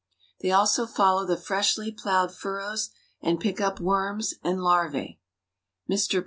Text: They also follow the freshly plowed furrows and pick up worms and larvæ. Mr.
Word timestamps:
They 0.39 0.49
also 0.49 0.87
follow 0.87 1.27
the 1.27 1.37
freshly 1.37 1.91
plowed 1.91 2.33
furrows 2.33 2.89
and 3.21 3.39
pick 3.39 3.61
up 3.61 3.79
worms 3.79 4.33
and 4.43 4.57
larvæ. 4.57 5.19
Mr. 5.87 6.19